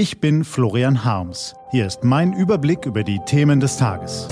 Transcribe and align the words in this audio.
Ich 0.00 0.18
bin 0.18 0.44
Florian 0.44 1.04
Harms. 1.04 1.54
Hier 1.72 1.86
ist 1.86 2.04
mein 2.04 2.32
Überblick 2.32 2.86
über 2.86 3.04
die 3.04 3.18
Themen 3.26 3.60
des 3.60 3.76
Tages. 3.76 4.28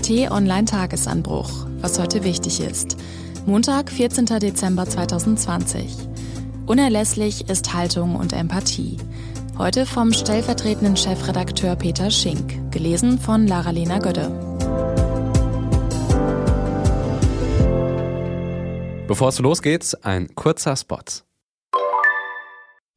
T-Online 0.00 0.64
Tagesanbruch, 0.64 1.66
was 1.82 1.98
heute 1.98 2.24
wichtig 2.24 2.60
ist. 2.60 2.96
Montag, 3.44 3.90
14. 3.90 4.24
Dezember 4.24 4.86
2020. 4.86 5.94
Unerlässlich 6.64 7.50
ist 7.50 7.74
Haltung 7.74 8.16
und 8.16 8.32
Empathie. 8.32 8.96
Heute 9.58 9.84
vom 9.84 10.14
stellvertretenden 10.14 10.96
Chefredakteur 10.96 11.76
Peter 11.76 12.10
Schink, 12.10 12.72
gelesen 12.72 13.18
von 13.18 13.46
Lara-Lena 13.46 13.98
Gödde. 13.98 14.30
Bevor 19.06 19.28
es 19.28 19.38
losgeht, 19.38 19.98
ein 20.00 20.34
kurzer 20.34 20.74
Spot. 20.76 21.25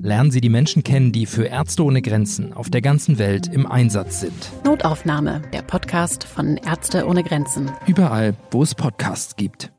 Lernen 0.02 0.32
Sie 0.32 0.40
die 0.40 0.48
Menschen 0.48 0.82
kennen, 0.82 1.12
die 1.12 1.26
für 1.26 1.44
Ärzte 1.44 1.84
ohne 1.84 2.02
Grenzen 2.02 2.54
auf 2.54 2.70
der 2.70 2.80
ganzen 2.82 3.18
Welt 3.18 3.48
im 3.48 3.70
Einsatz 3.70 4.22
sind. 4.22 4.50
Notaufnahme, 4.64 5.42
der 5.52 5.62
Podcast 5.62 6.24
von 6.24 6.56
Ärzte 6.56 7.06
ohne 7.06 7.22
Grenzen. 7.22 7.70
Überall, 7.86 8.34
wo 8.50 8.64
es 8.64 8.76
Podcasts 8.76 9.36
gibt. 9.36 9.74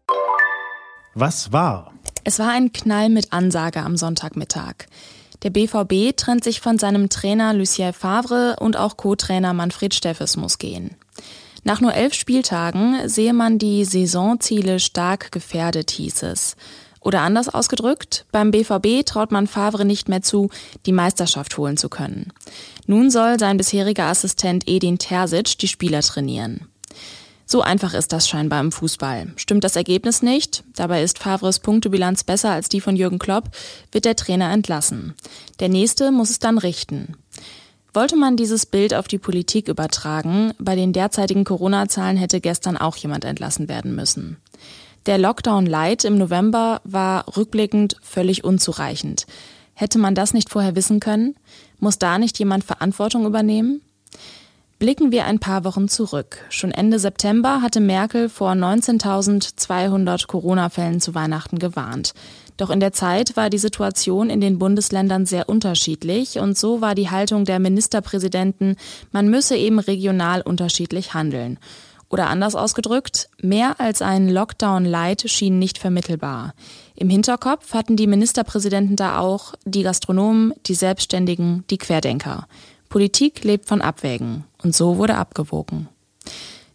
Was 1.15 1.55
war? 1.55 1.95
Es 2.23 2.39
war 2.39 2.51
ein 2.51 2.71
Knall 2.71 3.09
mit 3.09 3.33
Ansage 3.33 3.81
am 3.81 3.97
Sonntagmittag. 3.97 4.89
Der 5.43 5.49
BVB 5.49 6.15
trennt 6.15 6.45
sich 6.45 6.61
von 6.61 6.79
seinem 6.79 7.09
Trainer 7.09 7.55
Lucien 7.55 7.95
Favre 7.95 8.57
und 8.61 8.77
auch 8.77 8.99
Co-Trainer 8.99 9.55
Manfred 9.55 9.95
Steffes 9.95 10.37
muss 10.37 10.59
gehen. 10.59 10.97
Nach 11.65 11.81
nur 11.81 11.95
elf 11.95 12.13
Spieltagen 12.13 13.09
sehe 13.09 13.33
man 13.33 13.59
die 13.59 13.87
Saisonziele 13.87 14.81
stark 14.81 15.33
gefährdet, 15.33 15.91
hieß 15.91 16.25
es. 16.25 16.57
Oder 17.01 17.23
anders 17.23 17.49
ausgedrückt, 17.49 18.27
beim 18.31 18.51
BVB 18.51 19.07
traut 19.07 19.33
man 19.33 19.47
Favre 19.47 19.85
nicht 19.85 20.09
mehr 20.09 20.23
zu, 20.23 20.51
die 20.87 20.93
Meisterschaft 20.93 21.57
holen 21.57 21.77
zu 21.77 21.89
können. 21.89 22.33
Nun 22.87 23.11
soll 23.11 23.39
sein 23.39 23.57
bisheriger 23.57 24.07
Assistent 24.07 24.69
Edin 24.69 24.99
Terzic 24.99 25.59
die 25.59 25.69
Spieler 25.69 26.03
trainieren. 26.03 26.69
So 27.47 27.63
einfach 27.63 27.95
ist 27.95 28.13
das 28.13 28.29
scheinbar 28.29 28.61
im 28.61 28.71
Fußball. 28.71 29.33
Stimmt 29.35 29.65
das 29.65 29.75
Ergebnis 29.75 30.23
nicht, 30.23 30.63
dabei 30.77 31.03
ist 31.03 31.19
Favres 31.19 31.59
Punktebilanz 31.59 32.23
besser 32.23 32.51
als 32.51 32.69
die 32.69 32.81
von 32.81 32.95
Jürgen 32.95 33.19
Klopp, 33.19 33.51
wird 33.91 34.05
der 34.05 34.15
Trainer 34.15 34.53
entlassen. 34.53 35.15
Der 35.59 35.69
nächste 35.69 36.13
muss 36.13 36.31
es 36.31 36.39
dann 36.39 36.59
richten. 36.59 37.17
Wollte 37.93 38.15
man 38.15 38.37
dieses 38.37 38.67
Bild 38.67 38.95
auf 38.95 39.09
die 39.09 39.19
Politik 39.19 39.67
übertragen, 39.67 40.53
bei 40.61 40.77
den 40.77 40.93
derzeitigen 40.93 41.43
Corona-Zahlen 41.43 42.17
hätte 42.17 42.41
gestern 42.41 42.77
auch 42.77 42.97
jemand 42.97 43.25
entlassen 43.25 43.69
werden 43.69 43.97
müssen. 43.97 44.37
Der 45.07 45.17
Lockdown 45.17 45.65
Light 45.65 46.05
im 46.05 46.19
November 46.19 46.83
war 46.85 47.25
rückblickend 47.37 47.97
völlig 48.03 48.45
unzureichend. 48.45 49.27
Hätte 49.73 49.99
man 49.99 50.15
das 50.15 50.35
nicht 50.35 50.51
vorher 50.51 50.77
wissen 50.77 51.01
können? 51.01 51.37
Muss 51.79 51.99
da 51.99 52.19
nicht 52.19 52.39
jemand 52.39 52.65
Verantwortung 52.65 53.25
übernehmen? 53.25 53.81
Blicken 54.79 55.11
wir 55.11 55.25
ein 55.25 55.39
paar 55.39 55.65
Wochen 55.65 55.89
zurück. 55.89 56.39
Schon 56.51 56.71
Ende 56.71 56.99
September 56.99 57.63
hatte 57.63 57.81
Merkel 57.81 58.29
vor 58.29 58.53
19.200 58.53 60.27
Corona-Fällen 60.27 61.01
zu 61.01 61.15
Weihnachten 61.15 61.59
gewarnt. 61.59 62.13
Doch 62.59 62.69
in 62.69 62.81
der 62.81 62.93
Zeit 62.93 63.39
war 63.39 63.49
die 63.49 63.59
Situation 63.59 64.29
in 64.29 64.43
den 64.43 64.59
Bundesländern 64.59 65.25
sehr 65.25 65.49
unterschiedlich 65.49 66.39
und 66.39 66.59
so 66.59 66.83
war 66.83 66.95
die 66.95 67.09
Haltung 67.09 67.47
der 67.47 67.59
Ministerpräsidenten, 67.59 68.77
man 69.13 69.29
müsse 69.31 69.57
eben 69.57 69.79
regional 69.79 70.43
unterschiedlich 70.43 71.15
handeln. 71.15 71.59
Oder 72.11 72.29
anders 72.29 72.57
ausgedrückt, 72.57 73.31
mehr 73.41 73.79
als 73.79 74.03
ein 74.03 74.29
Lockdown-Light 74.29 75.31
schien 75.31 75.61
nicht 75.61 75.79
vermittelbar. 75.79 76.55
Im 76.97 77.09
Hinterkopf 77.09 77.73
hatten 77.73 77.97
die 77.97 78.09
Ministerpräsidenten 78.09 78.97
da 78.97 79.21
auch 79.21 79.55
die 79.65 79.85
Gastronomen, 79.85 80.53
die 80.67 80.75
Selbstständigen, 80.75 81.65
die 81.71 81.79
Querdenker. 81.79 82.49
Politik 82.89 83.45
lebt 83.45 83.67
von 83.67 83.81
Abwägen. 83.81 84.45
Und 84.63 84.75
so 84.75 84.99
wurde 84.99 85.15
abgewogen. 85.15 85.89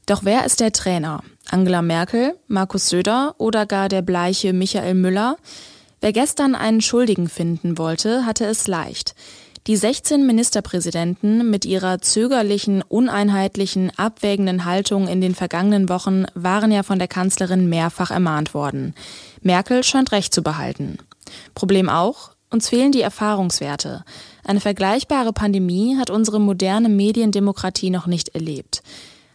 Doch 0.06 0.24
wer 0.24 0.46
ist 0.46 0.62
der 0.62 0.72
Trainer? 0.72 1.22
Angela 1.50 1.82
Merkel, 1.82 2.36
Markus 2.48 2.88
Söder 2.88 3.36
oder 3.38 3.66
gar 3.66 3.90
der 3.90 4.02
bleiche 4.02 4.54
Michael 4.54 4.94
Müller? 4.94 5.36
Wer 6.00 6.14
gestern 6.14 6.56
einen 6.56 6.82
Schuldigen 6.82 7.28
finden 7.28 7.78
wollte, 7.78 8.26
hatte 8.26 8.46
es 8.46 8.68
leicht. 8.68 9.16
Die 9.68 9.78
16 9.78 10.28
Ministerpräsidenten 10.28 11.50
mit 11.50 11.66
ihrer 11.66 12.00
zögerlichen, 12.00 12.84
uneinheitlichen, 12.84 13.92
abwägenden 13.98 14.66
Haltung 14.66 15.08
in 15.08 15.22
den 15.22 15.34
vergangenen 15.34 15.90
Wochen 15.90 16.26
waren 16.36 16.72
ja 16.72 16.84
von 16.84 17.00
der 17.00 17.08
Kanzlerin 17.08 17.68
mehrfach 17.68 18.12
ermahnt 18.12 18.54
worden. 18.54 18.94
Merkel 19.42 19.84
scheint 19.84 20.12
recht 20.12 20.36
zu 20.36 20.44
behalten. 20.44 21.00
Problem 21.56 21.90
auch, 21.90 22.36
uns 22.52 22.70
fehlen 22.70 22.92
die 22.92 23.02
Erfahrungswerte. 23.02 24.04
Eine 24.44 24.60
vergleichbare 24.60 25.34
Pandemie 25.34 25.98
hat 25.98 26.12
unsere 26.12 26.40
moderne 26.40 26.88
Mediendemokratie 26.88 27.90
noch 27.90 28.06
nicht 28.06 28.36
erlebt. 28.36 28.84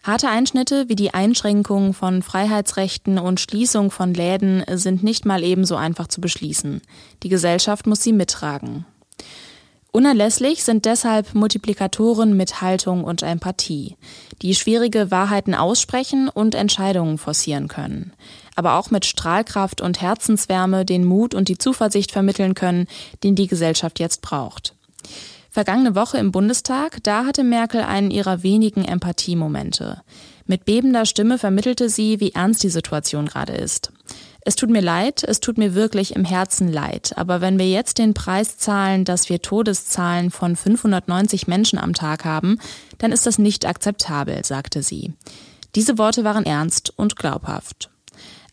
Harte 0.05 0.29
Einschnitte 0.29 0.89
wie 0.89 0.95
die 0.95 1.13
Einschränkung 1.13 1.93
von 1.93 2.23
Freiheitsrechten 2.23 3.19
und 3.19 3.41
Schließung 3.41 3.91
von 3.91 4.15
Läden 4.15 4.63
sind 4.75 5.03
nicht 5.03 5.27
mal 5.27 5.43
ebenso 5.43 5.75
einfach 5.75 6.07
zu 6.07 6.21
beschließen. 6.21 6.83
Die 7.25 7.29
Gesellschaft 7.29 7.89
muss 7.89 8.05
sie 8.05 8.13
mittragen. 8.13 8.87
Unerlässlich 9.93 10.63
sind 10.63 10.85
deshalb 10.85 11.35
Multiplikatoren 11.35 12.37
mit 12.37 12.61
Haltung 12.61 13.03
und 13.03 13.23
Empathie, 13.23 13.97
die 14.41 14.55
schwierige 14.55 15.11
Wahrheiten 15.11 15.55
aussprechen 15.55 16.29
und 16.29 16.55
Entscheidungen 16.55 17.19
forcieren 17.19 17.67
können, 17.67 18.13
aber 18.55 18.75
auch 18.75 18.93
mit 18.93 19.05
Strahlkraft 19.05 19.81
und 19.81 20.01
Herzenswärme 20.01 20.85
den 20.85 21.05
Mut 21.05 21.35
und 21.35 21.49
die 21.49 21.59
Zuversicht 21.59 22.13
vermitteln 22.13 22.55
können, 22.55 22.87
den 23.25 23.35
die 23.35 23.49
Gesellschaft 23.49 23.99
jetzt 23.99 24.23
braucht. 24.23 24.75
Vergangene 25.51 25.97
Woche 25.97 26.19
im 26.19 26.31
Bundestag, 26.31 27.03
da 27.03 27.25
hatte 27.25 27.43
Merkel 27.43 27.83
einen 27.83 28.13
ihrer 28.13 28.45
wenigen 28.45 28.85
Empathiemomente. 28.85 30.03
Mit 30.47 30.65
bebender 30.65 31.05
Stimme 31.05 31.39
vermittelte 31.39 31.89
sie, 31.89 32.21
wie 32.21 32.33
ernst 32.33 32.63
die 32.63 32.71
Situation 32.71 33.27
gerade 33.27 33.55
ist. 33.55 33.93
Es 34.43 34.57
tut 34.57 34.71
mir 34.71 34.81
leid, 34.81 35.23
es 35.23 35.41
tut 35.41 35.59
mir 35.59 35.75
wirklich 35.75 36.17
im 36.17 36.25
Herzen 36.25 36.73
leid, 36.73 37.13
aber 37.17 37.41
wenn 37.41 37.59
wir 37.59 37.69
jetzt 37.69 37.99
den 37.99 38.15
Preis 38.15 38.57
zahlen, 38.57 39.05
dass 39.05 39.29
wir 39.29 39.43
Todeszahlen 39.43 40.31
von 40.31 40.57
590 40.57 41.47
Menschen 41.47 41.79
am 41.79 41.93
Tag 41.93 42.25
haben, 42.25 42.59
dann 42.99 43.13
ist 43.13 43.27
das 43.27 43.39
nicht 43.39 43.67
akzeptabel, 43.67 44.43
sagte 44.45 44.83
sie. 44.83 45.13
Diese 45.75 45.99
Worte 45.99 46.25
waren 46.25 46.47
ernst 46.47 46.93
und 46.97 47.17
glaubhaft. 47.17 47.91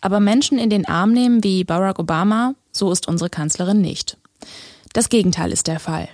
Aber 0.02 0.20
Menschen 0.20 0.60
in 0.60 0.70
den 0.70 0.86
Arm 0.86 1.14
nehmen 1.14 1.44
wie 1.44 1.64
Barack 1.64 2.00
Obama, 2.00 2.54
so 2.72 2.92
ist 2.92 3.08
unsere 3.08 3.30
Kanzlerin 3.30 3.82
nicht. 3.82 4.18
Das 4.94 5.10
Gegenteil 5.10 5.52
ist 5.52 5.68
der 5.68 5.80
Fall. 5.80 6.10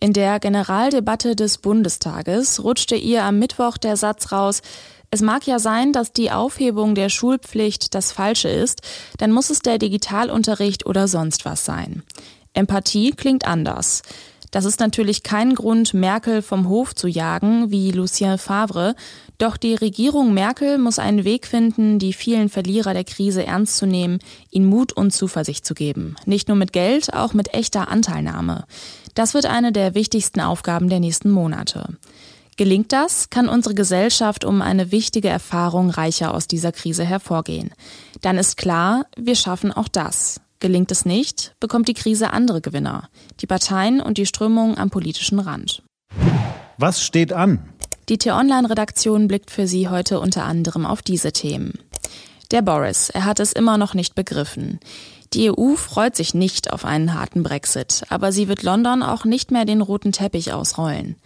In 0.00 0.12
der 0.12 0.38
Generaldebatte 0.40 1.34
des 1.34 1.58
Bundestages 1.58 2.62
rutschte 2.62 2.96
ihr 2.96 3.22
am 3.24 3.38
Mittwoch 3.38 3.78
der 3.78 3.96
Satz 3.96 4.32
raus, 4.32 4.60
es 5.14 5.22
mag 5.22 5.46
ja 5.46 5.60
sein, 5.60 5.92
dass 5.92 6.12
die 6.12 6.32
Aufhebung 6.32 6.96
der 6.96 7.08
Schulpflicht 7.08 7.94
das 7.94 8.10
Falsche 8.10 8.48
ist, 8.48 8.82
dann 9.16 9.30
muss 9.30 9.48
es 9.48 9.60
der 9.60 9.78
Digitalunterricht 9.78 10.86
oder 10.86 11.06
sonst 11.06 11.44
was 11.44 11.64
sein. 11.64 12.02
Empathie 12.52 13.12
klingt 13.12 13.46
anders. 13.46 14.02
Das 14.50 14.64
ist 14.64 14.80
natürlich 14.80 15.22
kein 15.22 15.54
Grund, 15.54 15.94
Merkel 15.94 16.42
vom 16.42 16.68
Hof 16.68 16.96
zu 16.96 17.06
jagen, 17.06 17.70
wie 17.70 17.92
Lucien 17.92 18.38
Favre, 18.38 18.96
doch 19.38 19.56
die 19.56 19.76
Regierung 19.76 20.34
Merkel 20.34 20.78
muss 20.78 20.98
einen 20.98 21.22
Weg 21.22 21.46
finden, 21.46 22.00
die 22.00 22.12
vielen 22.12 22.48
Verlierer 22.48 22.92
der 22.92 23.04
Krise 23.04 23.46
ernst 23.46 23.76
zu 23.76 23.86
nehmen, 23.86 24.18
ihnen 24.50 24.66
Mut 24.66 24.92
und 24.92 25.12
Zuversicht 25.12 25.64
zu 25.64 25.74
geben. 25.74 26.16
Nicht 26.26 26.48
nur 26.48 26.56
mit 26.56 26.72
Geld, 26.72 27.14
auch 27.14 27.34
mit 27.34 27.54
echter 27.54 27.88
Anteilnahme. 27.88 28.64
Das 29.14 29.32
wird 29.32 29.46
eine 29.46 29.70
der 29.70 29.94
wichtigsten 29.94 30.40
Aufgaben 30.40 30.88
der 30.88 30.98
nächsten 30.98 31.30
Monate. 31.30 31.96
Gelingt 32.56 32.92
das, 32.92 33.30
kann 33.30 33.48
unsere 33.48 33.74
Gesellschaft 33.74 34.44
um 34.44 34.62
eine 34.62 34.92
wichtige 34.92 35.28
Erfahrung 35.28 35.90
reicher 35.90 36.32
aus 36.32 36.46
dieser 36.46 36.70
Krise 36.70 37.04
hervorgehen. 37.04 37.72
Dann 38.20 38.38
ist 38.38 38.56
klar, 38.56 39.06
wir 39.16 39.34
schaffen 39.34 39.72
auch 39.72 39.88
das. 39.88 40.40
Gelingt 40.60 40.92
es 40.92 41.04
nicht, 41.04 41.54
bekommt 41.58 41.88
die 41.88 41.94
Krise 41.94 42.32
andere 42.32 42.60
Gewinner, 42.60 43.08
die 43.40 43.46
Parteien 43.46 44.00
und 44.00 44.18
die 44.18 44.26
Strömungen 44.26 44.78
am 44.78 44.90
politischen 44.90 45.40
Rand. 45.40 45.82
Was 46.78 47.02
steht 47.02 47.32
an? 47.32 47.68
Die 48.08 48.18
T-Online-Redaktion 48.18 49.28
blickt 49.28 49.50
für 49.50 49.66
Sie 49.66 49.88
heute 49.88 50.20
unter 50.20 50.44
anderem 50.44 50.86
auf 50.86 51.02
diese 51.02 51.32
Themen. 51.32 51.78
Der 52.50 52.62
Boris, 52.62 53.10
er 53.10 53.24
hat 53.24 53.40
es 53.40 53.52
immer 53.52 53.78
noch 53.78 53.94
nicht 53.94 54.14
begriffen. 54.14 54.78
Die 55.32 55.50
EU 55.50 55.74
freut 55.74 56.14
sich 56.14 56.34
nicht 56.34 56.72
auf 56.72 56.84
einen 56.84 57.14
harten 57.14 57.42
Brexit, 57.42 58.04
aber 58.08 58.30
sie 58.30 58.46
wird 58.46 58.62
London 58.62 59.02
auch 59.02 59.24
nicht 59.24 59.50
mehr 59.50 59.64
den 59.64 59.80
roten 59.80 60.12
Teppich 60.12 60.52
ausrollen. 60.52 61.16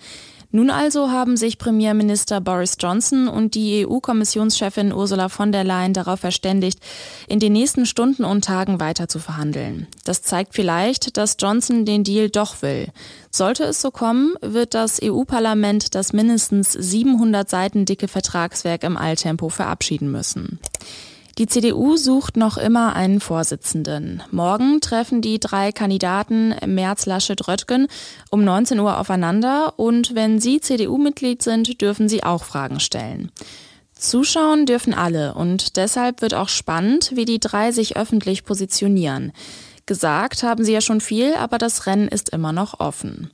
Nun 0.51 0.71
also 0.71 1.11
haben 1.11 1.37
sich 1.37 1.59
Premierminister 1.59 2.41
Boris 2.41 2.77
Johnson 2.81 3.29
und 3.29 3.55
die 3.55 3.87
EU-Kommissionschefin 3.87 4.95
Ursula 4.95 5.29
von 5.29 5.53
der 5.53 5.63
Leyen 5.63 5.93
darauf 5.93 6.21
verständigt, 6.21 6.81
in 7.29 7.39
den 7.39 7.53
nächsten 7.53 7.85
Stunden 7.85 8.25
und 8.25 8.47
Tagen 8.47 8.81
weiter 8.81 9.09
zu 9.09 9.19
verhandeln. 9.19 9.87
Das 10.05 10.23
zeigt 10.23 10.55
vielleicht, 10.55 11.19
dass 11.19 11.37
Johnson 11.39 11.85
den 11.85 12.03
Deal 12.03 12.31
doch 12.31 12.63
will. 12.63 12.89
Sollte 13.31 13.65
es 13.65 13.83
so 13.83 13.91
kommen, 13.91 14.35
wird 14.41 14.73
das 14.73 15.01
EU-Parlament 15.03 15.95
das 15.95 16.15
mindestens 16.15 16.73
700 16.73 17.49
Seiten 17.51 17.85
dicke 17.85 18.09
Vertragswerk 18.09 18.85
im 18.85 18.97
Alltempo 18.97 19.51
verabschieden 19.51 20.11
müssen. 20.11 20.61
Die 21.39 21.47
CDU 21.47 21.97
sucht 21.97 22.37
noch 22.37 22.59
immer 22.59 22.97
einen 22.97 23.21
Vorsitzenden. 23.21 24.25
Morgen 24.33 24.81
treffen 24.81 25.23
die 25.23 25.39
drei 25.39 25.71
Kandidaten 25.71 26.53
Merz, 26.67 27.07
Laschet, 27.07 27.47
Röttgen 27.47 27.87
um 28.31 28.43
19 28.43 28.81
Uhr 28.81 28.99
aufeinander 28.99 29.79
und 29.79 30.17
wenn 30.17 30.41
Sie 30.41 30.61
CDU-Mitglied 30.61 31.41
sind, 31.41 31.81
dürfen 31.81 32.09
Sie 32.09 32.25
auch 32.25 32.43
Fragen 32.43 32.81
stellen. 32.81 33.31
Zuschauen 33.93 34.67
dürfen 34.67 34.95
alle 34.95 35.35
und 35.35 35.77
deshalb 35.77 36.23
wird 36.23 36.35
auch 36.35 36.49
spannend, 36.49 37.13
wie 37.15 37.25
die 37.25 37.39
drei 37.39 37.71
sich 37.71 37.97
öffentlich 37.97 38.45
positionieren. 38.45 39.33
Gesagt 39.87 40.43
haben 40.43 40.65
sie 40.65 40.73
ja 40.73 40.81
schon 40.81 41.01
viel, 41.01 41.35
aber 41.35 41.59
das 41.59 41.87
Rennen 41.87 42.09
ist 42.09 42.31
immer 42.31 42.53
noch 42.53 42.81
offen. 42.81 43.31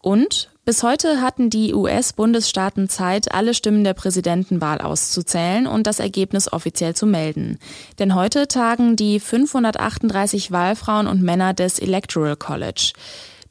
Und 0.00 0.50
bis 0.64 0.82
heute 0.82 1.20
hatten 1.20 1.50
die 1.50 1.74
US-Bundesstaaten 1.74 2.88
Zeit, 2.88 3.32
alle 3.34 3.54
Stimmen 3.54 3.84
der 3.84 3.94
Präsidentenwahl 3.94 4.80
auszuzählen 4.80 5.66
und 5.66 5.86
das 5.86 6.00
Ergebnis 6.00 6.52
offiziell 6.52 6.94
zu 6.94 7.06
melden. 7.06 7.58
Denn 7.98 8.14
heute 8.14 8.48
tagen 8.48 8.96
die 8.96 9.20
538 9.20 10.52
Wahlfrauen 10.52 11.06
und 11.06 11.22
Männer 11.22 11.54
des 11.54 11.78
Electoral 11.78 12.36
College. 12.36 12.92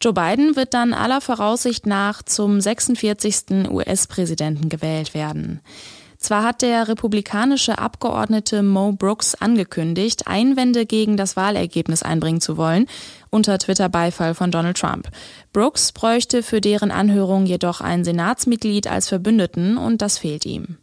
Joe 0.02 0.14
Biden 0.14 0.56
wird 0.56 0.74
dann 0.74 0.94
aller 0.94 1.22
Voraussicht 1.22 1.86
nach 1.86 2.24
zum 2.24 2.60
46. 2.60 3.70
US-Präsidenten 3.70 4.68
gewählt 4.68 5.14
werden. 5.14 5.62
Zwar 6.24 6.46
hat 6.46 6.62
der 6.62 6.88
republikanische 6.88 7.80
Abgeordnete 7.80 8.64
Mo 8.64 8.94
Brooks 8.94 9.36
angekündigt, 9.36 10.26
Einwände 10.26 10.86
gegen 10.86 11.18
das 11.18 11.36
Wahlergebnis 11.36 12.02
einbringen 12.02 12.40
zu 12.40 12.56
wollen, 12.56 12.88
unter 13.30 13.60
Twitter-Beifall 13.60 14.34
von 14.34 14.50
Donald 14.50 14.78
Trump. 14.78 15.10
Brooks 15.52 15.92
bräuchte 15.92 16.42
für 16.42 16.62
deren 16.62 16.92
Anhörung 16.92 17.46
jedoch 17.46 17.82
ein 17.82 18.06
Senatsmitglied 18.06 18.88
als 18.88 19.10
Verbündeten 19.10 19.78
und 19.78 20.02
das 20.02 20.18
fehlt 20.18 20.46
ihm. 20.46 20.78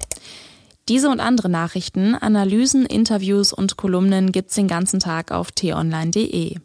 Diese 0.90 1.08
und 1.08 1.20
andere 1.20 1.48
Nachrichten, 1.48 2.14
Analysen, 2.14 2.84
Interviews 2.84 3.54
und 3.54 3.78
Kolumnen 3.78 4.32
gibt's 4.32 4.56
den 4.56 4.68
ganzen 4.68 5.00
Tag 5.00 5.32
auf 5.32 5.52
t-online.de. 5.52 6.56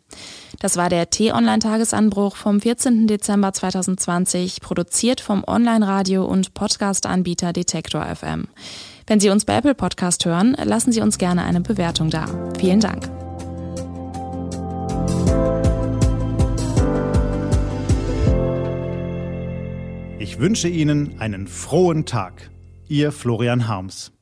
Das 0.59 0.77
war 0.77 0.89
der 0.89 1.09
T-Online-Tagesanbruch 1.09 2.35
vom 2.35 2.61
14. 2.61 3.07
Dezember 3.07 3.53
2020, 3.53 4.61
produziert 4.61 5.21
vom 5.21 5.43
Online-Radio- 5.45 6.25
und 6.25 6.53
Podcast-Anbieter 6.53 7.53
Detektor 7.53 8.03
FM. 8.03 8.47
Wenn 9.07 9.19
Sie 9.19 9.29
uns 9.29 9.45
bei 9.45 9.57
Apple 9.57 9.75
Podcast 9.75 10.25
hören, 10.25 10.55
lassen 10.63 10.91
Sie 10.91 11.01
uns 11.01 11.17
gerne 11.17 11.43
eine 11.43 11.61
Bewertung 11.61 12.09
da. 12.09 12.25
Vielen 12.57 12.79
Dank. 12.79 13.09
Ich 20.17 20.39
wünsche 20.39 20.67
Ihnen 20.67 21.19
einen 21.19 21.47
frohen 21.47 22.05
Tag. 22.05 22.49
Ihr 22.87 23.11
Florian 23.11 23.67
Harms. 23.67 24.14